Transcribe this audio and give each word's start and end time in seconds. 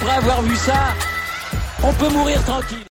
après 0.00 0.14
avoir 0.14 0.42
vu 0.42 0.54
ça, 0.54 0.94
on 1.82 1.92
peut 1.92 2.08
mourir 2.10 2.40
tranquille. 2.44 2.84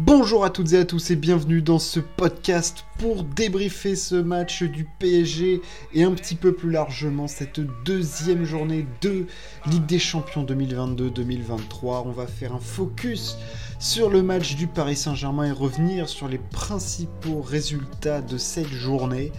Bonjour 0.00 0.44
à 0.44 0.50
toutes 0.50 0.72
et 0.72 0.78
à 0.78 0.84
tous 0.84 1.10
et 1.10 1.16
bienvenue 1.16 1.62
dans 1.62 1.78
ce 1.78 2.00
podcast 2.00 2.84
pour 2.98 3.22
débriefer 3.22 3.94
ce 3.94 4.16
match 4.16 4.64
du 4.64 4.84
PSG 4.98 5.60
et 5.94 6.02
un 6.02 6.12
petit 6.12 6.34
peu 6.34 6.52
plus 6.52 6.70
largement 6.70 7.28
cette 7.28 7.60
deuxième 7.84 8.44
journée 8.44 8.86
de 9.02 9.26
Ligue 9.66 9.86
des 9.86 9.98
Champions 10.00 10.44
2022-2023. 10.44 12.02
On 12.06 12.12
va 12.12 12.26
faire 12.26 12.54
un 12.54 12.60
focus 12.60 13.36
sur 13.78 14.10
le 14.10 14.22
match 14.22 14.56
du 14.56 14.66
Paris 14.66 14.96
Saint-Germain 14.96 15.44
et 15.44 15.52
revenir 15.52 16.08
sur 16.08 16.26
les 16.26 16.38
principaux 16.38 17.40
résultats 17.40 18.20
de 18.20 18.36
cette 18.36 18.72
journée. 18.72 19.30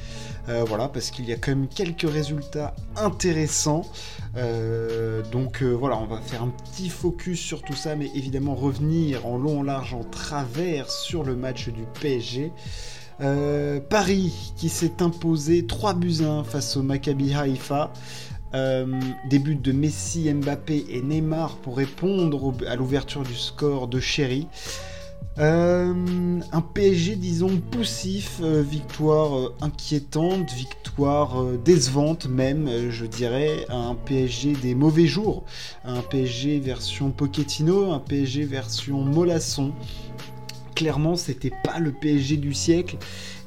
Euh, 0.50 0.64
voilà, 0.68 0.88
parce 0.88 1.12
qu'il 1.12 1.26
y 1.26 1.32
a 1.32 1.36
quand 1.36 1.52
même 1.52 1.68
quelques 1.68 2.10
résultats 2.10 2.74
intéressants. 2.96 3.86
Euh, 4.36 5.22
donc 5.32 5.62
euh, 5.62 5.72
voilà, 5.72 5.98
on 5.98 6.06
va 6.06 6.20
faire 6.22 6.42
un 6.42 6.50
petit 6.50 6.90
focus 6.90 7.40
sur 7.40 7.62
tout 7.62 7.76
ça, 7.76 7.96
mais 7.96 8.10
évidemment 8.16 8.56
revenir 8.56 9.28
en 9.28 9.38
long, 9.38 9.60
en 9.60 9.64
large, 9.64 9.94
en 9.94 10.04
travers 10.04 10.90
sur 10.90 11.24
le 11.24 11.36
match 11.36 11.70
du 11.70 11.84
PSG. 12.00 12.52
Paris 13.90 14.54
qui 14.56 14.70
s'est 14.70 15.02
imposé 15.02 15.66
3 15.66 15.94
buts 15.94 16.22
1 16.24 16.46
face 16.46 16.78
au 16.78 16.84
Maccabi 16.84 17.34
Haïfa. 17.34 17.92
des 18.54 19.40
buts 19.40 19.56
de 19.56 19.74
Messi, 19.74 20.34
Mbappé 20.34 20.86
et 20.90 21.02
Neymar 21.02 21.58
pour 21.58 21.76
répondre 21.76 22.54
à 22.66 22.78
l'ouverture 22.78 23.24
du 23.24 23.36
score 23.36 23.90
de 23.90 24.00
Chéri. 24.00 24.48
Euh, 25.40 26.40
un 26.52 26.62
PSG, 26.62 27.16
disons, 27.16 27.62
poussif, 27.72 28.40
euh, 28.42 28.62
victoire 28.62 29.38
euh, 29.38 29.56
inquiétante, 29.62 30.52
victoire 30.52 31.44
décevante 31.64 32.28
même, 32.28 32.90
je 32.90 33.06
dirais, 33.06 33.66
un 33.70 33.96
PSG 33.96 34.54
des 34.54 34.76
mauvais 34.76 35.08
jours, 35.08 35.46
un 35.86 36.02
PSG 36.02 36.60
version 36.60 37.12
Pochettino, 37.12 37.94
un 37.94 38.00
PSG 38.00 38.44
version 38.44 39.02
Molasson. 39.02 39.72
Clairement, 40.76 41.16
c'était 41.16 41.54
pas 41.64 41.80
le 41.80 41.94
PSG 41.94 42.36
du 42.36 42.54
siècle. 42.54 42.98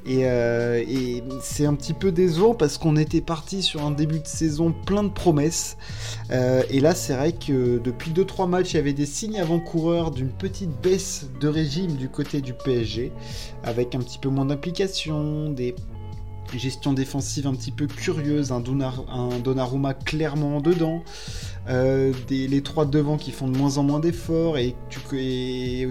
Euh, 0.09 0.83
et, 0.87 1.23
c'est 1.41 1.67
un 1.67 1.75
petit 1.75 1.93
peu 1.93 2.13
décevant 2.13 2.55
parce 2.55 2.79
qu'on 2.79 2.97
était 2.97 3.21
parti 3.21 3.63
sur 3.63 3.85
un 3.85 3.91
début 3.91 4.21
de 4.21 4.27
saison 4.27 4.73
plein 4.73 5.05
de 5.05 5.09
promesses. 5.09 5.77
Euh, 6.31 6.63
et 6.71 6.81
là, 6.81 6.95
c'est 6.95 7.15
vrai 7.15 7.33
que 7.33 7.79
depuis 7.79 8.11
2-3 8.11 8.49
matchs, 8.49 8.73
il 8.73 8.77
y 8.77 8.81
avait 8.81 8.93
des 8.93 9.07
signes 9.07 9.41
avant-coureurs 9.41 10.11
d'une 10.11 10.31
petite 10.31 10.71
baisse 10.83 11.29
de 11.41 11.49
régime 11.49 11.97
du 11.97 12.09
côté 12.09 12.41
du 12.41 12.53
PSG, 12.53 13.13
avec 13.63 13.95
un 13.95 14.01
petit 14.01 14.19
peu 14.19 14.29
moins 14.29 14.47
d'implication, 14.47 15.51
des 15.51 15.75
gestions 16.59 16.93
défensives 16.93 17.47
un 17.47 17.55
petit 17.55 17.73
peu 17.73 17.87
curieuses, 17.87 18.53
un, 18.53 18.61
Donnarumma 18.61 19.95
clairement 19.95 20.61
dedans. 20.61 21.03
Euh, 21.69 22.13
les 22.29 22.63
trois 22.63 22.87
devant 22.87 23.17
qui 23.17 23.31
font 23.31 23.47
de 23.47 23.57
moins 23.57 23.79
en 23.79 23.85
moins 23.85 24.01
d'efforts 24.01 24.59
et 24.59 24.75
tu, 24.91 24.99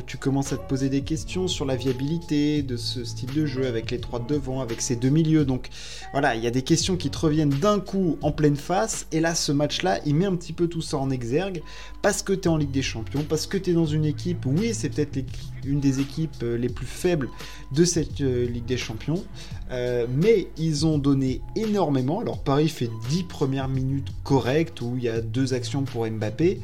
tu 0.05 0.17
commences 0.17 0.51
à 0.51 0.57
te 0.57 0.67
poser 0.67 0.89
des 0.89 1.01
questions 1.01 1.47
sur 1.47 1.65
la 1.65 1.77
viabilité 1.77 2.61
de 2.61 2.75
ce 2.75 3.05
style 3.05 3.31
de 3.33 3.45
jeu 3.45 3.65
avec 3.65 3.89
les 3.89 3.99
trois 3.99 4.19
devant, 4.19 4.59
avec 4.59 4.81
ces 4.81 4.97
deux 4.97 5.09
milieux. 5.09 5.45
Donc 5.45 5.69
voilà, 6.11 6.35
il 6.35 6.43
y 6.43 6.47
a 6.47 6.51
des 6.51 6.61
questions 6.61 6.97
qui 6.97 7.09
te 7.09 7.17
reviennent 7.17 7.49
d'un 7.49 7.79
coup 7.79 8.17
en 8.21 8.31
pleine 8.31 8.57
face. 8.57 9.07
Et 9.13 9.21
là, 9.21 9.33
ce 9.33 9.53
match-là, 9.53 9.99
il 10.05 10.15
met 10.15 10.25
un 10.25 10.35
petit 10.35 10.53
peu 10.53 10.67
tout 10.67 10.81
ça 10.81 10.97
en 10.97 11.09
exergue 11.09 11.61
parce 12.01 12.21
que 12.21 12.33
tu 12.33 12.43
es 12.43 12.47
en 12.47 12.57
Ligue 12.57 12.71
des 12.71 12.81
Champions, 12.81 13.23
parce 13.27 13.47
que 13.47 13.57
tu 13.57 13.71
es 13.71 13.73
dans 13.73 13.85
une 13.85 14.05
équipe, 14.05 14.45
oui, 14.45 14.73
c'est 14.73 14.89
peut-être 14.89 15.19
une 15.65 15.79
des 15.79 15.99
équipes 15.99 16.31
euh, 16.43 16.57
les 16.57 16.69
plus 16.69 16.87
faibles 16.87 17.29
de 17.71 17.85
cette 17.85 18.19
euh, 18.21 18.45
Ligue 18.47 18.65
des 18.65 18.77
Champions, 18.77 19.23
mais 19.69 20.47
ils 20.57 20.85
ont 20.85 20.97
donné 20.97 21.39
énormément. 21.55 22.19
Alors 22.19 22.43
Paris 22.43 22.67
fait 22.67 22.89
10 23.09 23.23
premières 23.23 23.69
minutes 23.69 24.09
correctes 24.25 24.81
où 24.81 24.95
il 24.97 25.03
y 25.03 25.07
a 25.07 25.21
deux 25.21 25.53
pour 25.69 26.07
Mbappé. 26.07 26.59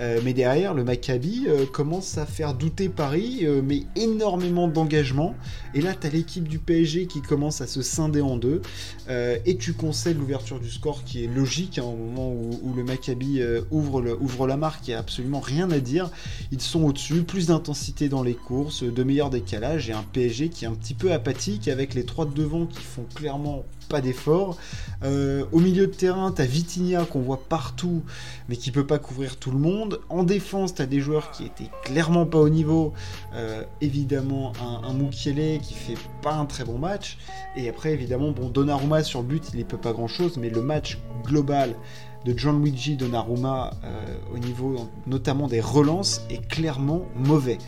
Euh, 0.00 0.20
mais 0.24 0.32
derrière, 0.32 0.74
le 0.74 0.84
Maccabi 0.84 1.44
euh, 1.46 1.66
commence 1.66 2.18
à 2.18 2.26
faire 2.26 2.54
douter 2.54 2.88
Paris, 2.88 3.40
euh, 3.42 3.62
mais 3.64 3.84
énormément 3.96 4.68
d'engagement. 4.68 5.34
Et 5.74 5.80
là, 5.80 5.94
tu 5.98 6.06
as 6.06 6.10
l'équipe 6.10 6.48
du 6.48 6.58
PSG 6.58 7.06
qui 7.06 7.22
commence 7.22 7.60
à 7.60 7.66
se 7.66 7.82
scinder 7.82 8.20
en 8.20 8.36
deux. 8.36 8.62
et 9.08 9.56
tu 9.56 9.72
concèdes 9.72 10.18
l'ouverture 10.18 10.60
du 10.60 10.70
score 10.70 11.04
qui 11.04 11.24
est 11.24 11.26
logique 11.26 11.78
hein, 11.78 11.84
au 11.84 11.96
moment 11.96 12.32
où, 12.32 12.74
le 12.74 12.84
Maccabi 12.84 13.40
ouvre, 13.70 14.46
la 14.46 14.56
marque. 14.56 14.86
Il 14.88 14.90
n'y 14.90 14.94
a 14.94 14.98
absolument 14.98 15.40
rien 15.40 15.70
à 15.70 15.78
dire. 15.78 16.10
Ils 16.50 16.60
sont 16.60 16.82
au-dessus, 16.82 17.22
plus 17.22 17.46
d'intensité 17.46 18.08
dans 18.08 18.22
les 18.22 18.34
courses, 18.34 18.82
de 18.82 19.02
meilleurs 19.02 19.30
décalages 19.30 19.88
et 19.88 19.92
un 19.92 20.04
PSG 20.12 20.48
qui 20.48 20.64
est 20.64 20.68
un 20.68 20.74
petit 20.74 20.94
peu 20.94 21.12
apathique 21.12 21.68
avec 21.68 21.94
les 21.94 22.04
trois 22.04 22.26
de 22.26 22.34
devant 22.34 22.66
qui 22.66 22.82
font 22.82 23.04
clairement 23.14 23.64
pas 23.90 24.00
d'effort. 24.00 24.56
Euh, 25.02 25.44
au 25.52 25.58
milieu 25.58 25.86
de 25.86 25.92
terrain, 25.92 26.32
t'as 26.32 26.46
Vitinha 26.46 27.04
qu'on 27.04 27.20
voit 27.20 27.42
partout, 27.48 28.02
mais 28.50 28.56
qui 28.56 28.72
peut 28.72 28.86
pas 28.86 28.98
couvrir 28.98 29.36
tout 29.36 29.52
le 29.52 29.58
monde. 29.58 30.00
En 30.08 30.24
défense, 30.24 30.74
t'as 30.74 30.86
des 30.86 30.98
joueurs 30.98 31.30
qui 31.30 31.44
étaient 31.44 31.70
clairement 31.84 32.26
pas 32.26 32.38
au 32.38 32.48
niveau. 32.48 32.92
Euh, 33.32 33.62
évidemment, 33.80 34.52
un, 34.60 34.88
un 34.88 34.92
Mukiele 34.92 35.60
qui 35.60 35.74
fait 35.74 35.96
pas 36.20 36.34
un 36.34 36.46
très 36.46 36.64
bon 36.64 36.76
match. 36.76 37.16
Et 37.56 37.68
après, 37.68 37.92
évidemment, 37.92 38.32
bon, 38.32 38.48
Donnarumma 38.48 39.04
sur 39.04 39.20
le 39.20 39.28
but, 39.28 39.44
il 39.54 39.60
ne 39.60 39.64
peut 39.64 39.76
pas 39.78 39.92
grand 39.92 40.08
chose, 40.08 40.36
mais 40.36 40.50
le 40.50 40.62
match 40.62 40.98
global 41.22 41.76
de 42.24 42.36
Gianluigi 42.36 42.96
Donnarumma 42.96 43.70
euh, 43.84 44.16
au 44.34 44.38
niveau 44.38 44.90
notamment 45.06 45.46
des 45.46 45.60
relances 45.60 46.22
est 46.28 46.44
clairement 46.48 47.02
mauvais. 47.14 47.58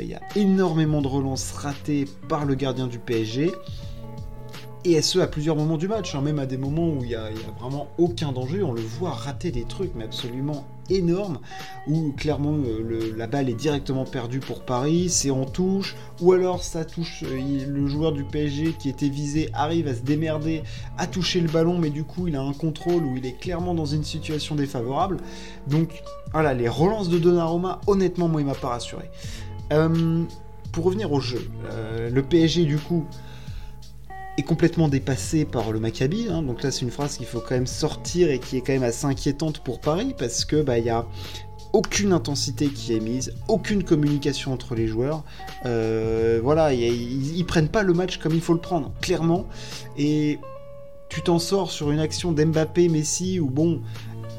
Il 0.00 0.06
y 0.06 0.14
a 0.14 0.20
énormément 0.34 1.02
de 1.02 1.08
relances 1.08 1.52
ratées 1.52 2.06
par 2.26 2.46
le 2.46 2.54
gardien 2.54 2.86
du 2.86 2.98
PSG 2.98 3.52
et 4.84 5.00
ce 5.00 5.18
à 5.18 5.26
plusieurs 5.26 5.56
moments 5.56 5.78
du 5.78 5.88
match, 5.88 6.14
hein, 6.14 6.20
même 6.20 6.38
à 6.38 6.46
des 6.46 6.58
moments 6.58 6.88
où 6.88 6.98
il 7.02 7.08
n'y 7.08 7.14
a, 7.14 7.30
vraiment 7.58 7.88
aucun 7.96 8.32
danger, 8.32 8.62
on 8.62 8.72
le 8.72 8.82
voit 8.82 9.12
rater 9.12 9.50
des 9.50 9.64
trucs, 9.64 9.94
mais 9.94 10.04
absolument 10.04 10.64
énormes, 10.90 11.38
où 11.88 12.12
clairement 12.12 12.52
euh, 12.52 13.14
la 13.16 13.26
balle 13.26 13.48
est 13.48 13.54
directement 13.54 14.04
perdue 14.04 14.40
pour 14.40 14.60
Paris, 14.60 15.08
c'est 15.08 15.30
en 15.30 15.46
touche, 15.46 15.96
ou 16.20 16.34
alors 16.34 16.62
ça 16.62 16.84
touche, 16.84 17.24
euh, 17.24 17.66
le 17.66 17.86
joueur 17.86 18.12
du 18.12 18.24
PSG 18.24 18.74
qui 18.78 18.90
était 18.90 19.08
visé 19.08 19.48
arrive 19.54 19.88
à 19.88 19.94
se 19.94 20.02
démerder, 20.02 20.62
à 20.98 21.06
toucher 21.06 21.40
le 21.40 21.48
ballon, 21.48 21.78
mais 21.78 21.88
du 21.88 22.04
coup 22.04 22.28
il 22.28 22.36
a 22.36 22.42
un 22.42 22.52
contrôle 22.52 23.04
où 23.04 23.16
il 23.16 23.24
est 23.24 23.38
clairement 23.40 23.74
dans 23.74 23.86
une 23.86 24.04
situation 24.04 24.54
défavorable. 24.54 25.16
Donc 25.66 26.02
voilà, 26.32 26.52
les 26.52 26.68
relances 26.68 27.08
de 27.08 27.18
Donnarumma, 27.18 27.80
honnêtement, 27.86 28.28
moi 28.28 28.42
il 28.42 28.46
m'a 28.46 28.54
pas 28.54 28.68
rassuré. 28.68 29.10
Euh, 29.72 30.24
pour 30.72 30.84
revenir 30.84 31.10
au 31.12 31.20
jeu, 31.20 31.48
le 32.10 32.20
PSG 32.20 32.64
du 32.64 32.78
coup 32.78 33.06
est 34.36 34.42
complètement 34.42 34.88
dépassé 34.88 35.44
par 35.44 35.72
le 35.72 35.80
Maccabi. 35.80 36.26
Hein. 36.30 36.42
Donc 36.42 36.62
là, 36.62 36.70
c'est 36.70 36.82
une 36.82 36.90
phrase 36.90 37.16
qu'il 37.16 37.26
faut 37.26 37.40
quand 37.40 37.54
même 37.54 37.66
sortir 37.66 38.30
et 38.30 38.38
qui 38.38 38.56
est 38.56 38.60
quand 38.60 38.72
même 38.72 38.82
assez 38.82 39.06
inquiétante 39.06 39.60
pour 39.60 39.80
Paris 39.80 40.14
parce 40.16 40.44
que 40.44 40.62
bah 40.62 40.78
il 40.78 40.84
y 40.84 40.90
a 40.90 41.06
aucune 41.74 42.12
intensité 42.12 42.68
qui 42.68 42.94
est 42.94 43.00
mise, 43.00 43.34
aucune 43.48 43.82
communication 43.82 44.52
entre 44.52 44.76
les 44.76 44.86
joueurs. 44.86 45.24
Euh, 45.66 46.40
voilà, 46.42 46.72
ils, 46.72 47.44
prennent 47.46 47.68
pas 47.68 47.82
le 47.82 47.92
match 47.92 48.18
comme 48.18 48.32
il 48.32 48.40
faut 48.40 48.54
le 48.54 48.60
prendre, 48.60 48.92
clairement. 49.00 49.46
Et 49.98 50.38
tu 51.08 51.20
t'en 51.20 51.40
sors 51.40 51.72
sur 51.72 51.90
une 51.90 51.98
action 51.98 52.30
d'Mbappé, 52.30 52.88
Messi, 52.88 53.40
où 53.40 53.50
bon, 53.50 53.82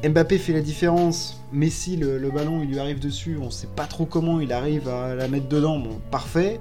Mbappé 0.01 0.37
fait 0.37 0.53
la 0.53 0.61
différence. 0.61 1.41
Messi, 1.51 1.97
le, 1.97 2.17
le, 2.17 2.31
ballon, 2.31 2.61
il 2.63 2.69
lui 2.69 2.79
arrive 2.79 2.99
dessus. 2.99 3.37
On 3.41 3.51
sait 3.51 3.67
pas 3.75 3.85
trop 3.85 4.05
comment 4.05 4.39
il 4.39 4.53
arrive 4.53 4.87
à 4.87 5.13
la 5.13 5.27
mettre 5.27 5.49
dedans. 5.49 5.77
Bon, 5.77 5.99
parfait. 6.11 6.57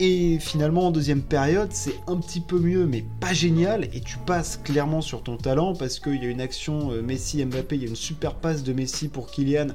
Et 0.00 0.38
finalement, 0.38 0.86
en 0.86 0.90
deuxième 0.92 1.22
période, 1.22 1.70
c'est 1.72 1.98
un 2.06 2.18
petit 2.18 2.40
peu 2.40 2.60
mieux, 2.60 2.86
mais 2.86 3.04
pas 3.18 3.32
génial. 3.32 3.88
Et 3.92 4.00
tu 4.00 4.16
passes 4.18 4.56
clairement 4.62 5.00
sur 5.00 5.24
ton 5.24 5.36
talent 5.36 5.74
parce 5.74 5.98
qu'il 5.98 6.22
y 6.22 6.26
a 6.26 6.30
une 6.30 6.40
action 6.40 6.92
euh, 6.92 7.02
Messi-Mbappé, 7.02 7.74
il 7.74 7.82
y 7.82 7.86
a 7.86 7.88
une 7.88 7.96
super 7.96 8.34
passe 8.36 8.62
de 8.62 8.72
Messi 8.72 9.08
pour 9.08 9.28
Kylian. 9.28 9.68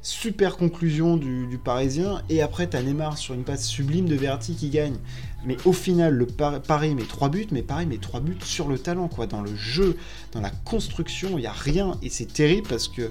Super 0.00 0.56
conclusion 0.56 1.16
du, 1.16 1.58
Parisien. 1.62 2.22
Et 2.28 2.40
après, 2.40 2.68
t'as 2.68 2.82
Neymar 2.82 3.18
sur 3.18 3.34
une 3.34 3.42
passe 3.42 3.66
sublime 3.66 4.08
de 4.08 4.14
Verratti 4.14 4.54
qui 4.54 4.70
gagne. 4.70 4.96
Mais 5.44 5.56
au 5.64 5.72
final, 5.72 6.14
le 6.14 6.26
Paris 6.26 6.94
met 6.94 7.02
3 7.02 7.28
buts, 7.28 7.48
mais 7.50 7.62
Paris 7.62 7.86
met 7.86 7.98
3 7.98 8.20
buts 8.20 8.38
sur 8.44 8.68
le 8.68 8.78
talent, 8.78 9.08
quoi. 9.08 9.26
Dans 9.26 9.42
le 9.42 9.56
jeu, 9.56 9.96
dans 10.32 10.40
la 10.40 10.50
construction, 10.50 11.30
il 11.30 11.40
n'y 11.40 11.46
a 11.46 11.52
rien. 11.52 11.98
Et 12.02 12.10
c'est 12.10 12.32
terrible 12.32 12.68
parce 12.68 12.86
que 12.86 13.10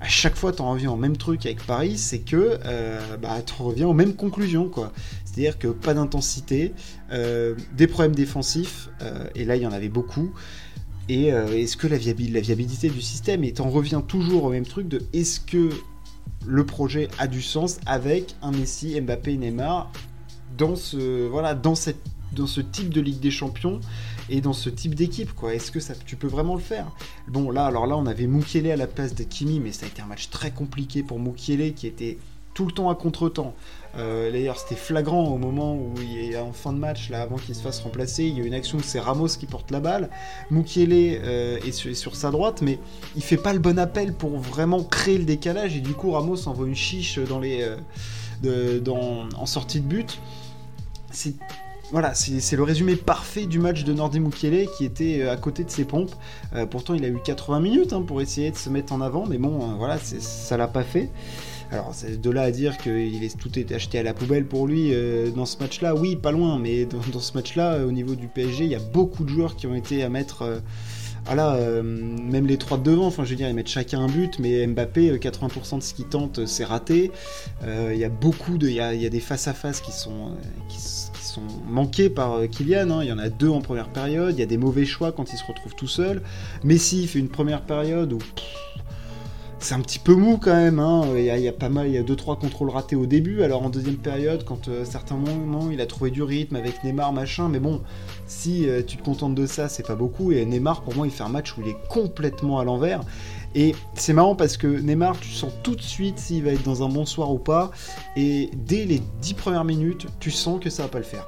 à 0.00 0.08
chaque 0.08 0.34
fois 0.34 0.52
tu 0.52 0.62
en 0.62 0.72
reviens 0.72 0.90
au 0.90 0.96
même 0.96 1.16
truc 1.16 1.44
avec 1.44 1.64
Paris, 1.64 1.98
c'est 1.98 2.20
que 2.20 2.58
euh, 2.64 3.16
bah, 3.18 3.42
tu 3.44 3.62
reviens 3.62 3.86
aux 3.86 3.92
mêmes 3.92 4.14
conclusions. 4.14 4.68
quoi. 4.68 4.92
C'est-à-dire 5.30 5.58
que 5.58 5.68
pas 5.68 5.94
d'intensité, 5.94 6.72
euh, 7.12 7.54
des 7.76 7.86
problèmes 7.86 8.14
défensifs, 8.14 8.88
euh, 9.02 9.26
et 9.34 9.44
là 9.44 9.56
il 9.56 9.62
y 9.62 9.66
en 9.66 9.72
avait 9.72 9.88
beaucoup. 9.88 10.32
Et 11.08 11.26
est-ce 11.26 11.76
que 11.76 11.88
la, 11.88 11.96
viabilité 11.96 12.88
du 12.88 13.02
système, 13.02 13.42
et 13.42 13.52
t'en 13.52 13.68
reviens 13.68 14.00
toujours 14.00 14.44
au 14.44 14.50
même 14.50 14.64
truc 14.64 14.86
de 14.86 15.02
est-ce 15.12 15.40
que 15.40 15.70
le 16.46 16.64
projet 16.64 17.08
a 17.18 17.26
du 17.26 17.42
sens 17.42 17.80
avec 17.84 18.36
un 18.42 18.52
Messi, 18.52 19.00
Mbappé, 19.00 19.36
Neymar 19.36 19.90
dans 20.56 20.76
ce, 20.76 21.26
voilà, 21.26 21.56
dans 21.56 21.74
cette 21.74 21.98
dans 22.32 22.46
ce 22.46 22.60
type 22.60 22.90
de 22.90 23.00
Ligue 23.00 23.20
des 23.20 23.30
Champions 23.30 23.80
et 24.28 24.40
dans 24.40 24.52
ce 24.52 24.70
type 24.70 24.94
d'équipe, 24.94 25.32
quoi? 25.32 25.54
Est-ce 25.54 25.72
que 25.72 25.78
tu 26.04 26.16
peux 26.16 26.28
vraiment 26.28 26.54
le 26.54 26.60
faire? 26.60 26.86
Bon, 27.26 27.50
là, 27.50 27.66
alors 27.66 27.86
là, 27.86 27.96
on 27.96 28.06
avait 28.06 28.26
Mukiele 28.26 28.70
à 28.70 28.76
la 28.76 28.86
place 28.86 29.14
de 29.14 29.24
Kimi, 29.24 29.58
mais 29.58 29.72
ça 29.72 29.86
a 29.86 29.88
été 29.88 30.02
un 30.02 30.06
match 30.06 30.30
très 30.30 30.52
compliqué 30.52 31.02
pour 31.02 31.18
Mukiele 31.18 31.74
qui 31.74 31.86
était 31.86 32.18
tout 32.60 32.66
le 32.66 32.72
temps 32.72 32.90
à 32.90 32.94
contre-temps. 32.94 33.54
Euh, 33.96 34.30
d'ailleurs, 34.30 34.58
c'était 34.58 34.74
flagrant 34.74 35.24
au 35.28 35.38
moment 35.38 35.74
où 35.74 35.94
il 36.02 36.30
est 36.30 36.36
en 36.36 36.52
fin 36.52 36.74
de 36.74 36.78
match, 36.78 37.08
là, 37.08 37.22
avant 37.22 37.36
qu'il 37.36 37.54
se 37.54 37.62
fasse 37.62 37.80
remplacer. 37.80 38.24
Il 38.24 38.38
y 38.38 38.42
a 38.42 38.44
une 38.44 38.52
action 38.52 38.76
où 38.76 38.82
c'est 38.82 39.00
Ramos 39.00 39.28
qui 39.28 39.46
porte 39.46 39.70
la 39.70 39.80
balle. 39.80 40.10
Mukiele 40.50 41.22
euh, 41.24 41.58
est, 41.66 41.72
sur, 41.72 42.14
sa 42.14 42.30
droite, 42.30 42.60
mais 42.60 42.78
il 43.16 43.22
fait 43.22 43.38
pas 43.38 43.54
le 43.54 43.60
bon 43.60 43.78
appel 43.78 44.12
pour 44.12 44.38
vraiment 44.38 44.84
créer 44.84 45.16
le 45.16 45.24
décalage. 45.24 45.74
Et 45.74 45.80
du 45.80 45.94
coup, 45.94 46.10
Ramos 46.10 46.48
envoie 46.48 46.66
une 46.66 46.76
chiche 46.76 47.18
dans 47.18 47.40
les, 47.40 47.66
euh, 48.44 48.80
en 48.86 49.46
sortie 49.46 49.80
de 49.80 49.86
but. 49.86 50.18
C'est 51.10 51.32
voilà, 51.92 52.14
c'est 52.14 52.54
le 52.54 52.62
résumé 52.62 52.94
parfait 52.94 53.46
du 53.46 53.58
match 53.58 53.82
de 53.82 53.92
Nordi 53.92 54.20
Mukiele 54.20 54.68
qui 54.76 54.84
était 54.84 55.26
à 55.26 55.36
côté 55.36 55.64
de 55.64 55.70
ses 55.70 55.84
pompes. 55.84 56.14
pourtant, 56.70 56.94
il 56.94 57.04
a 57.04 57.08
eu 57.08 57.18
80 57.24 57.58
minutes 57.58 57.92
hein, 57.92 58.02
pour 58.02 58.20
essayer 58.20 58.52
de 58.52 58.56
se 58.56 58.70
mettre 58.70 58.92
en 58.92 59.00
avant, 59.00 59.26
mais 59.26 59.38
bon, 59.38 59.74
voilà, 59.76 59.98
ça 59.98 60.56
l'a 60.56 60.68
pas 60.68 60.84
fait. 60.84 61.10
Alors, 61.72 61.90
c'est 61.92 62.20
de 62.20 62.30
là 62.30 62.42
à 62.42 62.50
dire 62.50 62.78
que 62.78 63.36
tout 63.36 63.56
est 63.58 63.70
acheté 63.72 63.98
à 63.98 64.02
la 64.02 64.12
poubelle 64.12 64.44
pour 64.44 64.66
lui 64.66 64.92
euh, 64.92 65.30
dans 65.30 65.46
ce 65.46 65.56
match-là, 65.58 65.94
oui, 65.94 66.16
pas 66.16 66.32
loin, 66.32 66.58
mais 66.58 66.84
dans, 66.84 67.20
ce 67.20 67.32
match-là, 67.34 67.74
euh, 67.74 67.86
au 67.86 67.92
niveau 67.92 68.16
du 68.16 68.26
PSG, 68.26 68.64
il 68.64 68.70
y 68.70 68.74
a 68.74 68.80
beaucoup 68.80 69.22
de 69.24 69.28
joueurs 69.28 69.54
qui 69.54 69.66
ont 69.68 69.74
été 69.74 70.02
à 70.02 70.08
mettre. 70.08 70.42
Euh, 70.42 70.58
voilà, 71.26 71.58
même 71.82 72.46
les 72.46 72.56
trois 72.56 72.78
de 72.78 72.82
devant, 72.82 73.06
enfin 73.06 73.24
je 73.24 73.30
veux 73.30 73.36
dire, 73.36 73.46
ils 73.46 73.54
mettent 73.54 73.68
chacun 73.68 74.00
un 74.00 74.08
but, 74.08 74.38
mais 74.38 74.66
Mbappé, 74.66 75.18
80% 75.18 75.76
de 75.76 75.82
ce 75.82 75.92
qu'il 75.92 76.06
tente, 76.06 76.46
c'est 76.46 76.64
raté. 76.64 77.12
Il 77.62 77.98
y 77.98 78.04
a 78.04 78.08
beaucoup 78.08 78.56
de. 78.56 78.66
Il 78.66 78.74
y 78.74 78.80
a, 78.80 79.10
des 79.10 79.20
face-à-face 79.20 79.82
qui 79.82 79.92
sont. 79.92 80.30
Qui, 80.70 80.78
sont 80.80 81.42
manqués 81.68 82.10
par 82.10 82.40
Kylian, 82.50 82.90
hein. 82.90 83.04
il 83.04 83.08
y 83.08 83.12
en 83.12 83.18
a 83.18 83.28
deux 83.28 83.50
en 83.50 83.60
première 83.60 83.90
période, 83.90 84.34
il 84.34 84.40
y 84.40 84.42
a 84.42 84.46
des 84.46 84.56
mauvais 84.56 84.84
choix 84.84 85.12
quand 85.12 85.32
il 85.32 85.36
se 85.36 85.44
retrouve 85.44 85.76
tout 85.76 85.86
seul. 85.86 86.22
Messi 86.64 87.06
fait 87.06 87.20
une 87.20 87.28
première 87.28 87.62
période 87.62 88.14
où 88.14 88.18
c'est 89.60 89.74
un 89.74 89.80
petit 89.80 89.98
peu 89.98 90.14
mou 90.14 90.38
quand 90.38 90.54
même. 90.54 90.78
Hein. 90.78 91.04
Il, 91.14 91.24
y 91.24 91.48
a, 91.48 91.52
pas 91.52 91.68
mal, 91.68 91.86
il 91.86 91.92
y 91.92 91.98
a 91.98 92.02
deux 92.02 92.16
trois 92.16 92.36
contrôles 92.36 92.70
ratés 92.70 92.96
au 92.96 93.06
début. 93.06 93.42
Alors 93.42 93.62
en 93.62 93.70
deuxième 93.70 93.96
période, 93.96 94.44
quand 94.44 94.68
euh, 94.68 94.84
certains 94.84 95.16
moments 95.16 95.70
il 95.70 95.80
a 95.80 95.86
trouvé 95.86 96.10
du 96.10 96.22
rythme 96.22 96.56
avec 96.56 96.82
Neymar 96.82 97.12
machin, 97.12 97.48
mais 97.48 97.60
bon, 97.60 97.82
si 98.26 98.68
euh, 98.68 98.82
tu 98.84 98.96
te 98.96 99.04
contentes 99.04 99.34
de 99.34 99.46
ça, 99.46 99.68
c'est 99.68 99.86
pas 99.86 99.94
beaucoup. 99.94 100.32
Et 100.32 100.44
Neymar, 100.46 100.82
pour 100.82 100.96
moi, 100.96 101.06
il 101.06 101.12
fait 101.12 101.22
un 101.22 101.28
match 101.28 101.56
où 101.56 101.60
il 101.62 101.68
est 101.68 101.76
complètement 101.88 102.58
à 102.58 102.64
l'envers. 102.64 103.02
Et 103.54 103.74
c'est 103.94 104.12
marrant 104.12 104.34
parce 104.34 104.56
que 104.56 104.66
Neymar, 104.66 105.18
tu 105.20 105.28
sens 105.28 105.52
tout 105.62 105.76
de 105.76 105.82
suite 105.82 106.18
s'il 106.18 106.44
va 106.44 106.52
être 106.52 106.62
dans 106.62 106.82
un 106.82 106.88
bon 106.88 107.04
soir 107.04 107.30
ou 107.30 107.38
pas. 107.38 107.70
Et 108.16 108.50
dès 108.54 108.86
les 108.86 109.02
dix 109.20 109.34
premières 109.34 109.64
minutes, 109.64 110.06
tu 110.20 110.30
sens 110.30 110.60
que 110.60 110.70
ça 110.70 110.84
va 110.84 110.88
pas 110.88 110.98
le 110.98 111.04
faire 111.04 111.26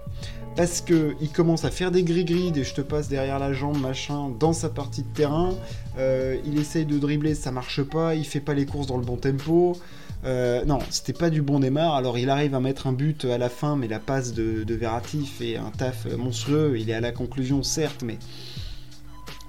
parce 0.57 0.81
que 0.81 1.15
il 1.21 1.31
commence 1.31 1.65
à 1.65 1.71
faire 1.71 1.91
des 1.91 2.03
gris-gris, 2.03 2.53
des 2.53 2.65
je 2.65 2.75
te 2.75 2.81
passe 2.81 3.09
derrière 3.09 3.39
la 3.39 3.53
jambe, 3.53 3.81
machin, 3.81 4.31
dans 4.39 4.53
sa 4.53 4.69
partie 4.69 5.03
de 5.03 5.09
terrain. 5.09 5.55
Euh, 5.99 6.37
il 6.45 6.59
essaye 6.59 6.87
de 6.87 6.99
dribbler, 6.99 7.35
ça 7.35 7.51
marche 7.51 7.83
pas. 7.83 8.15
Il 8.15 8.25
fait 8.25 8.41
pas 8.41 8.55
les 8.55 8.67
courses 8.67 8.87
dans 8.87 8.99
le 8.99 9.05
bon 9.05 9.17
tempo. 9.17 9.77
Euh, 10.25 10.65
non, 10.65 10.79
c'était 10.91 11.13
pas 11.13 11.31
du 11.31 11.43
bon 11.43 11.61
démarre. 11.61 11.95
Alors 11.95 12.19
il 12.19 12.31
arrive 12.31 12.55
à 12.55 12.61
mettre 12.61 12.87
un 12.87 12.93
but 12.93 13.25
à 13.25 13.39
la 13.39 13.49
fin, 13.49 13.77
mais 13.77 13.89
la 13.89 13.99
passe 13.99 14.33
de, 14.33 14.63
de 14.65 14.75
Verratti 14.75 15.27
fait 15.27 15.57
un 15.57 15.71
taf 15.71 16.07
monstrueux. 16.17 16.79
Il 16.79 16.91
est 16.91 16.95
à 16.95 17.01
la 17.01 17.13
conclusion, 17.13 17.63
certes, 17.63 18.03
mais 18.05 18.19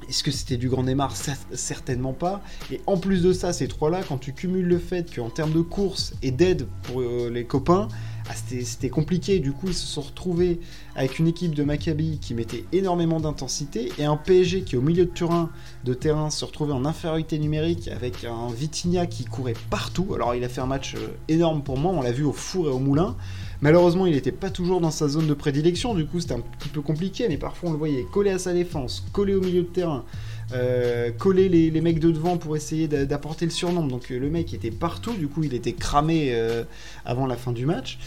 est-ce 0.09 0.23
que 0.23 0.31
c'était 0.31 0.57
du 0.57 0.69
grand 0.69 0.83
démarre? 0.83 1.15
Certainement 1.53 2.13
pas. 2.13 2.41
Et 2.71 2.81
en 2.87 2.97
plus 2.97 3.21
de 3.21 3.33
ça, 3.33 3.53
ces 3.53 3.67
trois-là, 3.67 4.01
quand 4.07 4.17
tu 4.17 4.33
cumules 4.33 4.67
le 4.67 4.79
fait 4.79 5.13
qu'en 5.13 5.29
termes 5.29 5.53
de 5.53 5.61
course 5.61 6.13
et 6.21 6.31
d'aide 6.31 6.67
pour 6.83 7.01
euh, 7.01 7.29
les 7.31 7.45
copains, 7.45 7.87
ah, 8.29 8.33
c'était 8.35 8.89
compliqué. 8.89 9.39
Du 9.39 9.51
coup, 9.51 9.67
ils 9.67 9.73
se 9.73 9.85
sont 9.85 10.01
retrouvés 10.01 10.59
avec 10.95 11.19
une 11.19 11.27
équipe 11.27 11.53
de 11.53 11.63
Maccabi 11.63 12.19
qui 12.19 12.33
mettait 12.33 12.63
énormément 12.71 13.19
d'intensité 13.19 13.91
et 13.97 14.05
un 14.05 14.15
PSG 14.15 14.61
qui, 14.61 14.77
au 14.77 14.81
milieu 14.81 15.05
de 15.05 15.93
terrain, 15.93 16.29
se 16.29 16.45
retrouvait 16.45 16.71
en 16.71 16.85
infériorité 16.85 17.37
numérique 17.37 17.89
avec 17.89 18.23
un 18.23 18.47
Vitinha 18.49 19.07
qui 19.07 19.25
courait 19.25 19.55
partout. 19.69 20.13
Alors, 20.15 20.35
il 20.35 20.43
a 20.43 20.49
fait 20.49 20.61
un 20.61 20.67
match 20.67 20.95
euh, 20.95 21.09
énorme 21.27 21.63
pour 21.63 21.77
moi. 21.77 21.91
On 21.91 22.01
l'a 22.01 22.13
vu 22.13 22.23
au 22.23 22.33
four 22.33 22.67
et 22.67 22.71
au 22.71 22.79
moulin. 22.79 23.15
Malheureusement, 23.61 24.05
il 24.05 24.13
n'était 24.13 24.31
pas 24.31 24.49
toujours 24.49 24.79
dans 24.79 24.91
sa 24.91 25.07
zone 25.09 25.27
de 25.27 25.33
prédilection. 25.33 25.93
Du 25.93 26.05
coup, 26.05 26.21
c'était 26.21 26.35
un 26.35 26.41
petit 26.59 26.69
peu 26.69 26.81
compliqué. 26.81 27.27
Mais 27.27 27.37
parfois, 27.37 27.69
on 27.69 27.71
le 27.73 27.77
voyait 27.77 28.05
coller 28.11 28.31
à 28.31 28.39
sa 28.39 28.53
défense, 28.53 29.05
coller 29.11 29.35
au 29.35 29.41
milieu 29.41 29.63
de 29.63 29.67
terrain. 29.67 30.05
Euh, 30.53 31.09
coller 31.11 31.49
les, 31.49 31.81
mecs 31.81 31.99
de 31.99 32.11
devant 32.11 32.37
pour 32.37 32.55
essayer 32.55 32.87
d'apporter 32.87 33.45
le 33.45 33.51
surnombre. 33.51 33.89
Donc 33.89 34.11
euh, 34.11 34.19
le 34.19 34.29
mec 34.29 34.53
était 34.53 34.71
partout, 34.71 35.13
du 35.13 35.27
coup 35.27 35.43
il 35.43 35.53
était 35.53 35.73
cramé 35.73 36.29
euh, 36.31 36.63
avant 37.05 37.25
la 37.25 37.35
fin 37.35 37.51
du 37.51 37.65
match. 37.65 37.97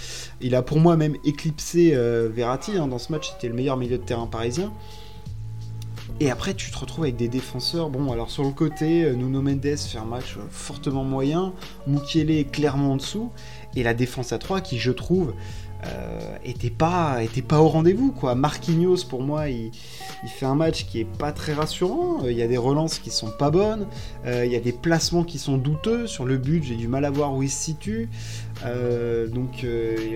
Il 0.40 0.54
a 0.54 0.62
pour 0.62 0.78
moi 0.78 0.96
même 0.96 1.16
éclipsé 1.24 1.96
Verratti 2.32 2.76
hein. 2.76 2.86
dans 2.86 2.98
ce 2.98 3.10
match, 3.10 3.32
c'était 3.32 3.48
le 3.48 3.54
meilleur 3.54 3.76
milieu 3.76 3.98
de 3.98 4.02
terrain 4.02 4.26
parisien. 4.26 4.72
Et 6.20 6.30
après, 6.30 6.54
tu 6.54 6.70
te 6.70 6.78
retrouves 6.78 7.04
avec 7.04 7.16
des 7.16 7.28
défenseurs. 7.28 7.90
Bon, 7.90 8.10
alors 8.10 8.30
sur 8.30 8.44
le 8.44 8.50
côté, 8.50 9.12
Nuno 9.14 9.42
Mendes 9.42 9.76
fait 9.76 9.98
un 9.98 10.04
match 10.04 10.38
fortement 10.50 11.04
moyen. 11.04 11.52
Mukiele 11.86 12.30
est 12.30 12.50
clairement 12.50 12.92
en 12.92 12.96
dessous. 12.96 13.30
Et 13.74 13.82
la 13.82 13.92
défense 13.92 14.32
à 14.32 14.38
3 14.38 14.62
qui, 14.62 14.78
je 14.78 14.92
trouve, 14.92 15.34
était 16.44 16.70
pas 16.70 17.22
était 17.22 17.42
pas 17.42 17.60
au 17.60 17.68
rendez-vous 17.68 18.12
quoi. 18.12 18.34
Marquinhos 18.34 19.04
pour 19.08 19.22
moi 19.22 19.48
il, 19.48 19.70
fait 20.26 20.46
un 20.46 20.54
match 20.54 20.86
qui 20.86 21.00
est 21.00 21.04
pas 21.04 21.32
très 21.32 21.52
rassurant. 21.52 22.20
Il 22.26 22.36
y 22.36 22.42
a 22.42 22.48
des 22.48 22.56
relances 22.56 22.98
qui 22.98 23.10
sont 23.10 23.30
pas 23.30 23.50
bonnes. 23.50 23.86
Euh, 24.24 24.44
il 24.44 24.52
y 24.52 24.56
a 24.56 24.60
des 24.60 24.72
placements 24.72 25.22
qui 25.22 25.38
sont 25.38 25.56
douteux 25.56 26.06
sur 26.06 26.24
le 26.24 26.36
but. 26.38 26.64
J'ai 26.64 26.74
du 26.74 26.88
mal 26.88 27.04
à 27.04 27.10
voir 27.10 27.34
où 27.34 27.42
il 27.42 27.50
se 27.50 27.62
situe. 27.62 28.08
Euh, 28.64 29.28
donc 29.28 29.64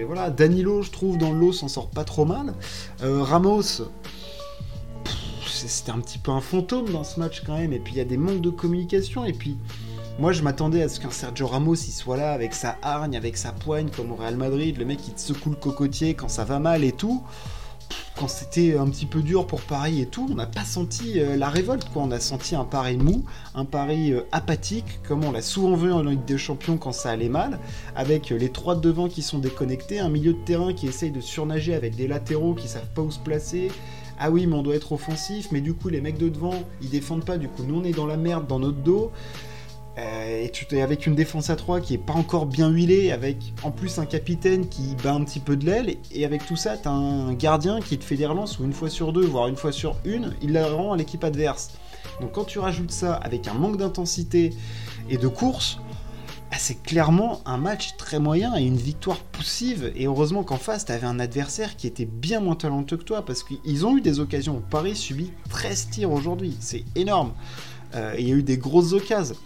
voilà, 0.07 0.31
Danilo 0.31 0.83
je 0.83 0.91
trouve 0.91 1.19
dans 1.19 1.33
le 1.33 1.39
lot 1.39 1.53
s'en 1.53 1.69
sort 1.69 1.89
pas 1.89 2.05
trop 2.05 2.25
mal. 2.25 2.55
Ramos 3.03 3.83
c'était 5.69 5.91
un 5.91 6.01
petit 6.01 6.19
peu 6.19 6.31
un 6.31 6.41
fantôme 6.41 6.91
dans 6.91 7.05
ce 7.05 7.21
match 7.21 7.43
quand 7.45 7.57
même. 7.57 7.73
Et 7.73 7.79
puis 7.79 7.95
il 7.95 7.99
y 7.99 8.03
a 8.03 8.05
des 8.05 8.17
manques 8.17 8.41
de 8.41 8.51
communication 8.51 9.25
et 9.25 9.33
puis 9.33 9.57
moi, 10.21 10.33
je 10.33 10.43
m'attendais 10.43 10.83
à 10.83 10.89
ce 10.91 11.01
qu'un 11.01 11.11
Sergio 11.11 11.47
Ramos 11.47 11.77
il 11.77 11.93
soit 11.93 12.19
là 12.19 12.33
avec 12.33 12.53
sa 12.53 12.77
hargne, 12.83 13.17
avec 13.17 13.39
sa 13.39 13.53
poigne, 13.53 13.89
comme 13.89 14.13
au 14.13 14.17
Real 14.17 14.37
Madrid, 14.37 14.77
le 14.77 14.85
mec 14.85 14.99
qui 14.99 15.13
te 15.13 15.21
secoue 15.21 15.49
le 15.49 15.57
cocotier 15.57 16.13
quand 16.13 16.29
ça 16.29 16.45
va 16.45 16.59
mal 16.59 16.85
et 16.85 16.93
tout. 16.93 17.23
Quand 18.19 18.29
c'était 18.29 18.77
un 18.77 18.87
petit 18.91 19.07
peu 19.07 19.23
dur 19.23 19.47
pour 19.47 19.63
Paris 19.63 20.03
et 20.03 20.07
tout, 20.07 20.29
on 20.31 20.35
n'a 20.35 20.47
pas 20.47 20.65
senti 20.65 21.19
euh, 21.19 21.37
la 21.37 21.49
révolte. 21.49 21.87
On 21.97 22.11
a 22.11 22.21
senti 22.21 22.55
un 22.55 22.67
Paris 22.67 22.99
mou, 22.99 23.25
un 23.55 23.65
Paris 23.65 24.13
euh, 24.13 24.21
apathique, 24.31 25.01
comme 25.09 25.25
on 25.25 25.33
l'a 25.33 25.41
souvent 25.41 25.75
vu 25.75 25.91
en 25.91 26.03
Ligue 26.03 26.27
des 26.27 26.37
Champions 26.37 26.77
quand 26.77 26.93
ça 26.93 27.11
allait 27.11 27.31
mal, 27.31 27.59
avec 27.97 28.31
euh, 28.31 28.37
les 28.37 28.51
trois 28.51 28.75
de 28.75 28.83
devant 28.83 29.09
qui 29.09 29.23
sont 29.23 29.39
déconnectés, 29.39 30.01
un 30.01 30.11
milieu 30.11 30.35
de 30.35 30.45
terrain 30.45 30.75
qui 30.75 30.87
essaye 30.87 31.13
de 31.13 31.23
surnager 31.23 31.75
avec 31.75 31.97
des 31.97 32.07
latéraux 32.07 32.53
qui 32.53 32.69
savent 32.69 32.91
pas 32.95 33.01
où 33.01 33.11
se 33.11 33.19
placer, 33.19 33.71
ah 34.19 34.31
oui, 34.31 34.47
mais 34.47 34.55
on 34.55 34.63
doit 34.63 34.75
être 34.75 34.93
offensif, 34.93 35.49
mais 35.51 35.63
du 35.63 35.73
coup, 35.73 35.89
les 35.89 36.03
mecs 36.03 36.19
de 36.19 36.29
devant, 36.29 36.63
ils 36.83 36.91
défendent 36.91 37.25
pas, 37.25 37.39
du 37.39 37.49
coup, 37.49 37.63
nous, 37.67 37.81
on 37.81 37.85
est 37.85 37.97
dans 37.97 38.07
la 38.07 38.19
merde 38.19 38.47
dans 38.47 38.59
notre 38.59 38.83
dos. 38.83 39.11
Euh, 40.01 40.45
et 40.45 40.51
tu 40.51 40.67
es 40.75 40.81
avec 40.81 41.07
une 41.07 41.15
défense 41.15 41.51
à 41.51 41.57
3 41.57 41.81
qui 41.81 41.95
est 41.95 41.99
pas 41.99 42.13
encore 42.13 42.47
bien 42.47 42.69
huilée, 42.71 43.13
avec 43.13 43.37
en 43.63 43.71
plus 43.71 43.99
un 43.99 44.07
capitaine 44.07 44.69
qui 44.69 44.95
bat 45.03 45.13
un 45.13 45.25
petit 45.25 45.41
peu 45.41 45.57
de 45.57 45.67
l'aile, 45.67 45.97
et 46.13 46.25
avec 46.25 46.47
tout 46.47 46.57
ça, 46.57 46.77
tu 46.77 46.89
as 46.89 46.93
un 46.93 47.33
gardien 47.35 47.81
qui 47.81 47.99
te 47.99 48.05
fait 48.05 48.17
des 48.17 48.27
relances 48.27 48.59
ou 48.59 48.65
une 48.65 48.73
fois 48.73 48.89
sur 48.89 49.13
deux, 49.13 49.25
voire 49.25 49.49
une 49.49 49.57
fois 49.57 49.73
sur 49.73 49.97
une, 50.05 50.35
il 50.43 50.53
la 50.53 50.69
rend 50.69 50.93
à 50.93 50.97
l'équipe 50.97 51.23
adverse. 51.25 51.73
Donc 52.21 52.33
quand 52.33 52.45
tu 52.45 52.59
rajoutes 52.59 52.91
ça 52.91 53.15
avec 53.15 53.49
un 53.49 53.55
manque 53.55 53.77
d'intensité 53.77 54.51
et 55.09 55.19
de 55.19 55.29
course, 55.29 55.79
bah, 56.51 56.57
c'est 56.59 56.83
clairement 56.83 57.41
un 57.45 57.59
match 57.59 57.97
très 57.97 58.19
moyen 58.19 58.57
et 58.57 58.63
une 58.63 58.77
victoire 58.77 59.19
poussive. 59.19 59.93
Et 59.95 60.07
heureusement 60.07 60.45
qu'en 60.45 60.57
face, 60.57 60.85
tu 60.85 60.93
avais 60.93 61.07
un 61.07 61.21
adversaire 61.21 61.77
qui 61.77 61.87
était 61.87 62.07
bien 62.07 62.41
moins 62.41 62.57
talentueux 62.57 62.97
que 62.97 63.05
toi, 63.05 63.25
parce 63.25 63.43
qu'ils 63.43 63.87
ont 63.87 63.97
eu 63.97 64.01
des 64.01 64.19
occasions. 64.19 64.63
Paris 64.71 64.97
subit 64.97 65.33
13 65.51 65.91
tirs 65.91 66.11
aujourd'hui, 66.11 66.57
c'est 66.61 66.85
énorme. 66.97 67.33
Euh, 67.95 68.15
il 68.19 68.29
y 68.29 68.33
a 68.33 68.35
eu 68.35 68.43
des 68.43 68.57
grosses 68.57 68.93
occasions. 68.93 69.37